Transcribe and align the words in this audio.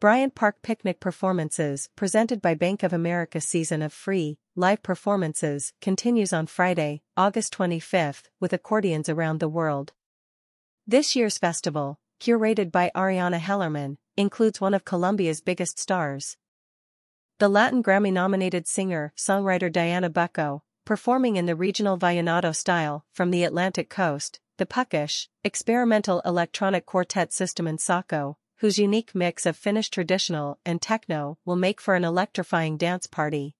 Bryant 0.00 0.34
Park 0.34 0.62
Picnic 0.62 0.98
Performances, 0.98 1.90
presented 1.94 2.40
by 2.40 2.54
Bank 2.54 2.82
of 2.82 2.94
America 2.94 3.38
season 3.38 3.82
of 3.82 3.92
free, 3.92 4.38
live 4.56 4.82
performances, 4.82 5.74
continues 5.82 6.32
on 6.32 6.46
Friday, 6.46 7.02
August 7.18 7.54
25th, 7.58 8.30
with 8.40 8.54
accordions 8.54 9.10
around 9.10 9.40
the 9.40 9.48
world. 9.48 9.92
This 10.86 11.14
year's 11.14 11.36
festival, 11.36 12.00
curated 12.18 12.72
by 12.72 12.90
Ariana 12.96 13.38
Hellerman, 13.38 13.98
includes 14.16 14.58
one 14.58 14.72
of 14.72 14.86
Colombia's 14.86 15.42
biggest 15.42 15.78
stars. 15.78 16.38
The 17.38 17.50
Latin 17.50 17.82
Grammy-nominated 17.82 18.66
singer-songwriter 18.66 19.70
Diana 19.70 20.08
Burco, 20.08 20.62
performing 20.86 21.36
in 21.36 21.44
the 21.44 21.54
regional 21.54 21.98
vallenato 21.98 22.56
style 22.56 23.04
from 23.12 23.30
the 23.30 23.44
Atlantic 23.44 23.90
coast, 23.90 24.40
the 24.56 24.64
Pukish, 24.64 25.28
experimental 25.44 26.22
electronic 26.24 26.86
quartet 26.86 27.32
Suistamon 27.32 27.76
Sähkö, 27.76 28.36
whose 28.60 28.78
unique 28.78 29.14
mix 29.14 29.46
of 29.46 29.56
Finnish 29.56 29.88
traditional 29.88 30.58
and 30.66 30.82
techno 30.82 31.38
will 31.46 31.56
make 31.56 31.80
for 31.80 31.94
an 31.94 32.04
electrifying 32.04 32.76
dance 32.76 33.06
party. 33.06 33.54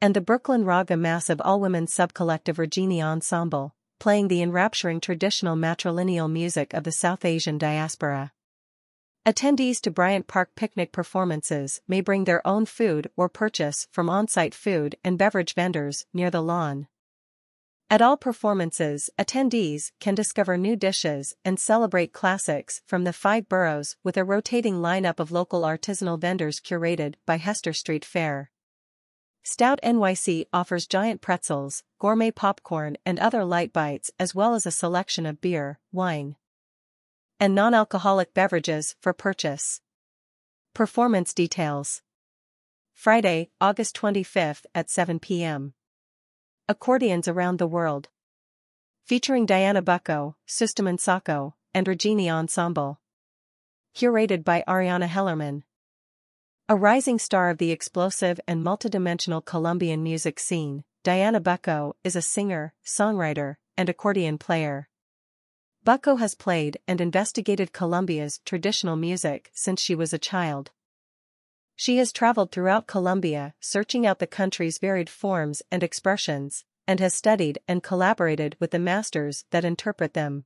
And 0.00 0.16
the 0.16 0.22
Brooklyn 0.22 0.64
Raga 0.64 0.96
massive 0.96 1.38
all-women 1.44 1.86
sub-collective 1.86 2.56
Ragini 2.56 3.02
Ensemble, 3.02 3.74
playing 3.98 4.28
the 4.28 4.40
enrapturing 4.40 5.00
traditional 5.00 5.54
matrilineal 5.54 6.32
music 6.32 6.72
of 6.72 6.84
the 6.84 6.92
South 6.92 7.26
Asian 7.26 7.58
diaspora. 7.58 8.32
Attendees 9.26 9.82
to 9.82 9.90
Bryant 9.90 10.26
Park 10.26 10.54
picnic 10.54 10.92
performances 10.92 11.82
may 11.86 12.00
bring 12.00 12.24
their 12.24 12.46
own 12.46 12.64
food 12.64 13.10
or 13.18 13.28
purchase 13.28 13.86
from 13.92 14.08
on-site 14.08 14.54
food 14.54 14.96
and 15.04 15.18
beverage 15.18 15.54
vendors 15.54 16.06
near 16.14 16.30
the 16.30 16.42
lawn. 16.42 16.88
At 17.92 18.00
all 18.00 18.16
performances, 18.16 19.10
attendees 19.18 19.90
can 19.98 20.14
discover 20.14 20.56
new 20.56 20.76
dishes 20.76 21.34
and 21.44 21.58
celebrate 21.58 22.12
classics 22.12 22.82
from 22.86 23.02
the 23.02 23.12
five 23.12 23.48
boroughs 23.48 23.96
with 24.04 24.16
a 24.16 24.22
rotating 24.22 24.76
lineup 24.76 25.18
of 25.18 25.32
local 25.32 25.62
artisanal 25.62 26.16
vendors 26.16 26.60
curated 26.60 27.16
by 27.26 27.38
Hester 27.38 27.72
Street 27.72 28.04
Fair. 28.04 28.52
Stout 29.42 29.80
NYC 29.82 30.44
offers 30.52 30.86
giant 30.86 31.20
pretzels, 31.20 31.82
gourmet 31.98 32.30
popcorn 32.30 32.96
and 33.04 33.18
other 33.18 33.44
light 33.44 33.72
bites 33.72 34.12
as 34.20 34.36
well 34.36 34.54
as 34.54 34.66
a 34.66 34.70
selection 34.70 35.26
of 35.26 35.40
beer, 35.40 35.80
wine, 35.90 36.36
and 37.40 37.56
non-alcoholic 37.56 38.32
beverages 38.32 38.94
for 39.00 39.12
purchase. 39.12 39.80
Performance 40.74 41.34
details 41.34 42.02
Friday, 42.92 43.50
August 43.60 43.96
25th 43.96 44.64
at 44.76 44.88
7 44.88 45.18
p.m. 45.18 45.74
Accordions 46.70 47.26
Around 47.26 47.58
the 47.58 47.66
World. 47.66 48.10
Featuring 49.04 49.44
Diana 49.44 49.82
Burco, 49.82 50.36
System 50.46 50.86
and 50.86 51.00
Sako, 51.00 51.56
and 51.74 51.84
Ragini 51.84 52.30
Ensemble. 52.30 53.00
Curated 53.92 54.44
by 54.44 54.62
Ariana 54.68 55.08
Hellerman. 55.08 55.64
A 56.68 56.76
rising 56.76 57.18
star 57.18 57.50
of 57.50 57.58
the 57.58 57.72
explosive 57.72 58.38
and 58.46 58.64
multidimensional 58.64 59.44
Colombian 59.44 60.04
music 60.04 60.38
scene, 60.38 60.84
Diana 61.02 61.40
Burco 61.40 61.94
is 62.04 62.14
a 62.14 62.22
singer, 62.22 62.72
songwriter, 62.86 63.56
and 63.76 63.88
accordion 63.88 64.38
player. 64.38 64.88
Burco 65.84 66.20
has 66.20 66.36
played 66.36 66.78
and 66.86 67.00
investigated 67.00 67.72
Colombia's 67.72 68.38
traditional 68.44 68.94
music 68.94 69.50
since 69.52 69.82
she 69.82 69.96
was 69.96 70.12
a 70.12 70.20
child. 70.20 70.70
She 71.80 71.96
has 71.96 72.12
traveled 72.12 72.52
throughout 72.52 72.86
Colombia 72.86 73.54
searching 73.58 74.04
out 74.04 74.18
the 74.18 74.26
country's 74.26 74.76
varied 74.76 75.08
forms 75.08 75.62
and 75.70 75.82
expressions, 75.82 76.66
and 76.86 77.00
has 77.00 77.14
studied 77.14 77.58
and 77.66 77.82
collaborated 77.82 78.54
with 78.60 78.72
the 78.72 78.78
masters 78.78 79.46
that 79.50 79.64
interpret 79.64 80.12
them. 80.12 80.44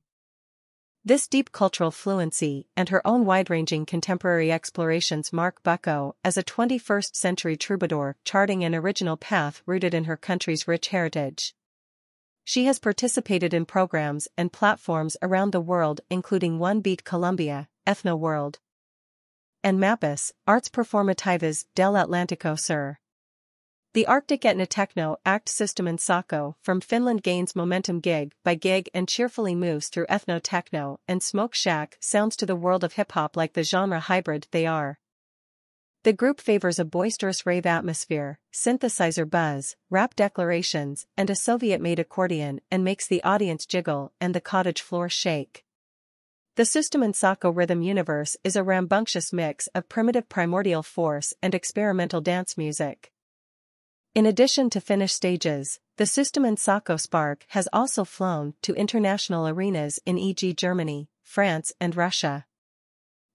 This 1.03 1.27
deep 1.27 1.51
cultural 1.51 1.91
fluency 1.91 2.69
and 2.77 2.87
her 2.87 3.05
own 3.05 3.25
wide-ranging 3.25 3.85
contemporary 3.85 4.49
explorations 4.49 5.33
mark 5.33 5.61
Burco 5.61 6.13
as 6.23 6.37
a 6.37 6.43
21st-century 6.43 7.57
troubadour 7.57 8.15
charting 8.23 8.63
an 8.63 8.73
original 8.73 9.17
path 9.17 9.61
rooted 9.65 9.93
in 9.93 10.05
her 10.05 10.15
country's 10.15 10.69
rich 10.69 10.87
heritage. 10.87 11.53
She 12.45 12.63
has 12.63 12.79
participated 12.79 13.53
in 13.53 13.65
programs 13.65 14.29
and 14.37 14.53
platforms 14.53 15.17
around 15.21 15.51
the 15.51 15.59
world 15.59 15.99
including 16.09 16.59
One 16.59 16.79
Beat 16.79 17.03
Colombia, 17.03 17.67
Ethno 17.85 18.17
World, 18.17 18.59
and 19.65 19.79
MAPAS, 19.79 20.31
Arts 20.45 20.69
Performativas 20.69 21.65
del 21.73 21.93
Atlántico 21.93 22.57
Sur. 22.57 22.99
The 23.95 24.05
Arctic 24.05 24.41
Etnotechno 24.41 25.15
Act 25.25 25.47
Suistamon 25.47 25.97
Sähkö 25.97 26.53
from 26.61 26.81
Finland 26.81 27.23
gains 27.23 27.55
momentum 27.55 27.99
gig 27.99 28.33
by 28.43 28.53
gig 28.53 28.87
and 28.93 29.07
cheerfully 29.07 29.55
moves 29.55 29.87
through 29.89 30.05
ethno-techno 30.05 30.99
and 31.07 31.23
smoke 31.23 31.55
shack 31.55 31.97
sounds 31.99 32.35
to 32.35 32.45
the 32.45 32.55
world 32.55 32.83
of 32.83 32.93
hip-hop 32.93 33.35
like 33.35 33.53
the 33.53 33.63
genre 33.63 33.99
hybrid 33.99 34.45
they 34.51 34.67
are. 34.67 34.99
The 36.03 36.13
group 36.13 36.39
favors 36.39 36.77
a 36.77 36.85
boisterous 36.85 37.47
rave 37.47 37.65
atmosphere, 37.65 38.37
synthesizer 38.53 39.27
buzz, 39.27 39.75
rap 39.89 40.15
declarations, 40.15 41.07
and 41.17 41.31
a 41.31 41.35
Soviet-made 41.35 41.97
accordion 41.97 42.61
and 42.69 42.83
makes 42.83 43.07
the 43.07 43.23
audience 43.23 43.65
jiggle 43.65 44.13
and 44.21 44.35
the 44.35 44.41
cottage 44.41 44.83
floor 44.83 45.09
shake. 45.09 45.64
The 46.55 46.63
Suistamon 46.63 47.11
Sähkö 47.11 47.53
rhythm 47.53 47.81
universe 47.81 48.37
is 48.45 48.55
a 48.55 48.63
rambunctious 48.63 49.33
mix 49.33 49.67
of 49.75 49.89
primitive 49.89 50.29
primordial 50.29 50.83
force 50.83 51.33
and 51.41 51.53
experimental 51.53 52.21
dance 52.21 52.57
music. 52.57 53.11
In 54.13 54.25
addition 54.25 54.69
to 54.69 54.79
Finnish 54.79 55.11
stages, 55.11 55.81
the 55.97 56.05
Suistamon 56.05 56.55
Sähkö 56.55 56.97
Spark 56.97 57.45
has 57.49 57.67
also 57.73 58.05
flown 58.05 58.53
to 58.61 58.73
international 58.73 59.49
arenas 59.49 59.99
in 60.05 60.17
e.g. 60.17 60.53
Germany, 60.53 61.09
France 61.23 61.73
and 61.81 61.93
Russia. 61.93 62.45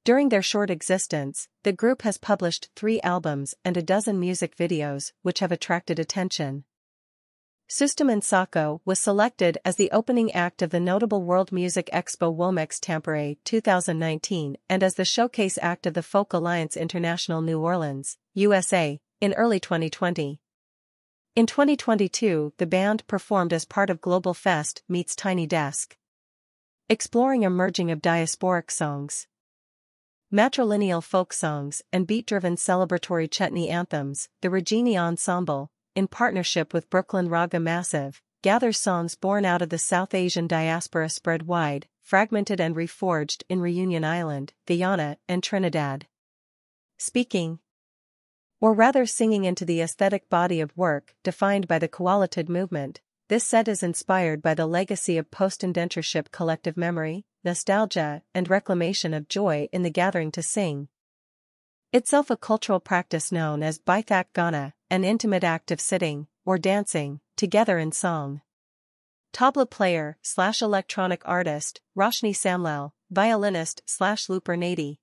During 0.03 0.31
their 0.31 0.41
short 0.41 0.71
existence, 0.71 1.47
the 1.63 1.75
group 1.75 2.01
has 2.01 2.17
published 2.17 2.71
three 2.75 3.03
albums 3.03 3.55
and 3.67 3.77
a 3.77 3.83
dozen 3.83 4.19
music 4.19 4.57
videos 4.57 5.13
which 5.21 5.41
have 5.41 5.53
attracted 5.53 5.99
attention. 5.99 6.65
Suistamon 7.71 8.21
Sähkö 8.21 8.81
was 8.85 8.99
selected 8.99 9.57
as 9.65 9.77
the 9.77 9.93
opening 9.93 10.33
act 10.33 10.61
of 10.61 10.71
the 10.71 10.81
notable 10.81 11.23
World 11.23 11.53
Music 11.53 11.89
Expo 11.93 12.35
Womex 12.35 12.81
Tampere 12.81 13.37
2019 13.45 14.57
and 14.69 14.83
as 14.83 14.97
the 14.97 15.05
showcase 15.05 15.57
act 15.63 15.87
of 15.87 15.95
the 15.95 16.03
Folk 16.03 16.33
Alliance 16.33 16.77
International 16.77 17.41
New 17.41 17.61
Orleans, 17.61 18.19
USA, 18.35 19.01
in 19.21 19.35
early 19.35 19.61
2020. 19.61 20.41
In 21.37 21.47
2022, 21.47 22.55
the 22.59 22.67
band 22.67 23.07
performed 23.07 23.53
as 23.53 23.65
part 23.65 23.89
of 23.89 24.01
Global 24.01 24.35
Fest 24.35 24.83
meets 24.89 25.15
Tiny 25.15 25.47
Desk. 25.47 25.97
Exploring 26.89 27.45
a 27.45 27.51
merging 27.51 27.93
of 27.93 28.03
diasporic 28.03 28.73
songs, 28.73 29.29
matrilineal 30.35 31.05
folk 31.05 31.33
songs, 31.33 31.83
and 31.93 32.05
beat-driven 32.05 32.57
celebratory 32.57 33.31
chutney 33.31 33.69
anthems, 33.69 34.29
the 34.41 34.49
Ragini 34.49 34.97
Ensemble, 34.97 35.71
in 35.95 36.09
partnership 36.09 36.73
with 36.73 36.91
Brooklyn 36.91 37.29
Raga 37.29 37.61
Massive, 37.61 38.23
gathers 38.43 38.79
songs 38.79 39.15
born 39.15 39.45
out 39.45 39.63
of 39.63 39.69
the 39.71 39.79
South 39.79 40.15
Asian 40.15 40.47
diaspora 40.47 41.09
spread 41.09 41.43
wide, 41.47 41.89
fragmented 42.01 42.61
and 42.61 42.75
reforged 42.75 43.43
in 43.49 43.61
Reunion 43.61 44.05
Island, 44.05 44.53
Guyana, 44.67 45.19
and 45.29 45.43
Trinidad. 45.43 46.07
Speaking, 46.99 47.59
or 48.61 48.75
rather 48.75 49.07
singing 49.07 49.45
into 49.45 49.65
the 49.65 49.81
aesthetic 49.81 50.29
body 50.29 50.61
of 50.61 50.77
work 50.77 51.15
defined 51.23 51.67
by 51.67 51.79
the 51.79 51.89
Coolitude 51.89 52.49
movement, 52.49 53.01
this 53.29 53.47
set 53.47 53.69
is 53.69 53.83
inspired 53.83 54.43
by 54.43 54.55
the 54.55 54.67
legacy 54.67 55.17
of 55.17 55.31
post-indentureship 55.31 56.31
collective 56.31 56.77
memory, 56.77 57.25
nostalgia, 57.45 58.23
and 58.35 58.51
reclamation 58.51 59.15
of 59.15 59.29
joy 59.29 59.69
in 59.73 59.83
the 59.83 59.91
gathering 59.91 60.31
to 60.33 60.43
sing. 60.43 60.89
Itself 61.93 62.31
a 62.31 62.37
cultural 62.37 62.79
practice 62.79 63.33
known 63.33 63.65
as 63.65 63.81
Baithak 63.81 64.27
Gana, 64.33 64.75
an 64.91 65.03
intimate 65.03 65.43
act 65.43 65.73
of 65.73 65.81
sitting, 65.81 66.29
or 66.45 66.57
dancing, 66.57 67.19
together 67.37 67.81
in 67.81 67.91
song. 67.91 68.43
Tabla 69.33 69.69
player 69.69 70.17
slash 70.23 70.63
electronic 70.63 71.21
artist, 71.25 71.81
Roshni 71.99 72.31
Samlal, 72.31 72.93
violinist 73.11 73.83
slash 73.87 74.29
looper 74.29 74.57
Nadi. 74.57 74.99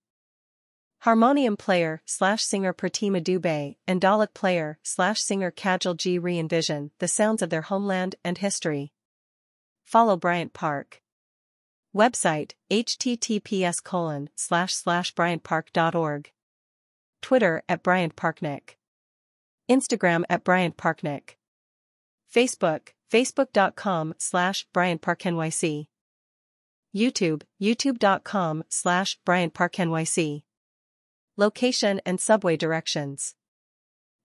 Harmonium 0.99 1.57
player 1.57 2.01
slash 2.05 2.41
singer 2.41 2.73
Pratima 2.73 3.21
Dubey 3.21 3.75
and 3.85 3.99
dholak 3.99 4.33
player 4.33 4.79
slash 4.81 5.19
singer 5.19 5.51
Kajal 5.51 5.97
G 5.97 6.17
re-envision 6.17 6.91
the 6.99 7.09
sounds 7.09 7.41
of 7.41 7.49
their 7.49 7.63
homeland 7.63 8.15
and 8.23 8.37
history. 8.37 8.93
Follow 9.83 10.15
Bryant 10.15 10.53
Park. 10.53 11.01
Website 11.93 12.53
https 12.71 13.83
colon 13.83 14.29
slash 14.37 14.73
slash 14.73 15.13
bryantpark.org. 15.13 16.31
Twitter 17.27 17.61
at 17.67 17.83
Bryant 17.83 18.15
Parknick. 18.15 18.77
Instagram 19.69 20.23
at 20.29 20.45
Bryant 20.45 20.77
Parknick. 20.77 21.31
Facebook, 22.33 22.93
facebook.com 23.11 24.13
slash 24.17 24.65
Bryant 24.71 25.01
Park 25.01 25.23
NYC. 25.23 25.87
YouTube, 26.95 27.43
youtube.com 27.61 28.63
slash 28.69 29.19
Bryant 29.25 29.53
Park 29.53 29.73
NYC. 29.73 30.43
Location 31.35 31.99
and 32.05 32.21
subway 32.21 32.55
directions. 32.55 33.35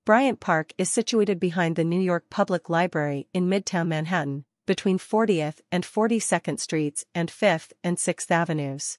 Bryant 0.06 0.38
Park 0.38 0.72
is 0.78 0.88
situated 0.88 1.40
behind 1.40 1.75
the 1.75 1.82
New 1.82 2.00
York 2.00 2.26
Public 2.31 2.70
Library 2.70 3.26
in 3.34 3.49
Midtown 3.49 3.88
Manhattan, 3.88 4.44
between 4.64 5.00
40th 5.00 5.58
and 5.72 5.82
42nd 5.82 6.60
Streets 6.60 7.04
and 7.16 7.28
5th 7.28 7.72
and 7.82 7.96
6th 7.96 8.31
Avenues. 8.31 8.99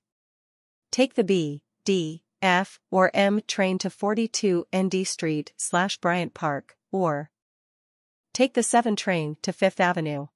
Take 0.92 1.14
the 1.14 1.24
B, 1.24 1.64
D, 1.86 2.23
F 2.44 2.80
or 2.92 3.10
M 3.14 3.42
train 3.48 3.78
to 3.80 3.90
42 3.90 4.66
ND 4.76 5.08
Street 5.08 5.54
slash 5.58 5.98
Bryant 5.98 6.34
Park, 6.34 6.76
or 6.92 7.32
take 8.34 8.54
the 8.54 8.62
7 8.62 8.96
train 8.96 9.38
to 9.42 9.54
Fifth 9.54 9.80
Avenue. 9.80 10.28